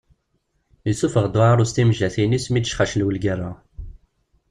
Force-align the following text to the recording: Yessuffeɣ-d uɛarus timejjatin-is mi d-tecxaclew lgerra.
Yessuffeɣ-d 0.87 1.35
uɛarus 1.39 1.71
timejjatin-is 1.75 2.45
mi 2.49 2.59
d-tecxaclew 2.61 3.09
lgerra. 3.15 3.51